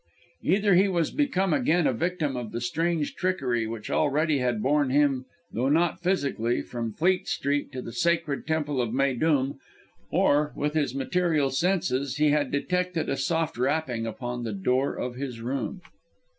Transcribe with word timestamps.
Either 0.41 0.73
he 0.73 0.87
was 0.87 1.11
become 1.11 1.53
again 1.53 1.85
a 1.85 1.93
victim 1.93 2.35
of 2.35 2.51
the 2.51 2.59
strange 2.59 3.13
trickery 3.13 3.67
which 3.67 3.91
already 3.91 4.39
had 4.39 4.59
borne 4.59 4.89
him, 4.89 5.25
though 5.53 5.69
not 5.69 6.01
physically, 6.01 6.59
from 6.63 6.91
Fleet 6.91 7.27
Street 7.27 7.71
to 7.71 7.83
the 7.83 7.91
secret 7.91 8.47
temple 8.47 8.81
of 8.81 8.89
Méydûm, 8.89 9.57
or 10.09 10.53
with 10.55 10.73
his 10.73 10.95
material 10.95 11.51
senses 11.51 12.15
he 12.15 12.29
had 12.31 12.49
detected 12.49 13.09
a 13.09 13.15
soft 13.15 13.59
rapping 13.59 14.07
upon 14.07 14.41
the 14.43 14.53
door 14.53 14.95
of 14.95 15.17
his 15.17 15.39
room. 15.39 15.81